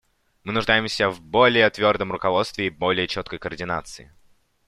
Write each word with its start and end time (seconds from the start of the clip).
Мы 0.43 0.51
нуждаемся 0.51 1.11
в 1.11 1.21
более 1.21 1.69
твердом 1.69 2.11
руководстве 2.11 2.65
и 2.65 2.69
более 2.71 3.07
четкой 3.07 3.37
координации. 3.37 4.11